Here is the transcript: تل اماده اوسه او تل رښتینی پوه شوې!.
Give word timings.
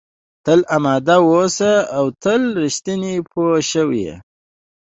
تل 0.45 0.59
اماده 0.77 1.17
اوسه 1.31 1.73
او 1.97 2.05
تل 2.23 2.41
رښتینی 2.61 3.15
پوه 3.31 3.55
شوې!. 3.71 4.09